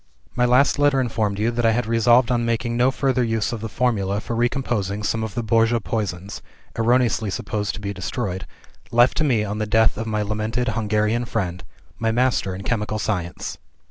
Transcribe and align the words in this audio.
"My 0.35 0.45
last 0.45 0.79
letter 0.79 0.99
informed 0.99 1.37
you 1.37 1.51
that 1.51 1.63
I 1.63 1.73
had 1.73 1.85
resolved 1.85 2.31
on 2.31 2.43
making 2.43 2.75
no 2.75 2.89
further 2.89 3.23
use 3.23 3.53
of 3.53 3.61
the 3.61 3.69
Formula 3.69 4.19
for 4.19 4.35
recomposing 4.35 5.03
some 5.03 5.23
of 5.23 5.35
the 5.35 5.43
Borgia 5.43 5.79
Poisons 5.79 6.41
(erroneously 6.75 7.29
supposed 7.29 7.75
to 7.75 7.79
be 7.79 7.93
destroyed) 7.93 8.47
left 8.89 9.15
to 9.17 9.23
me 9.23 9.43
on 9.43 9.59
the 9.59 9.67
death 9.67 9.97
of 9.97 10.07
my 10.07 10.23
lamented 10.23 10.69
Hungarian 10.69 11.25
friend 11.25 11.63
my 11.99 12.11
master 12.11 12.55
in 12.55 12.63
chemical 12.63 12.97
science. 12.97 13.59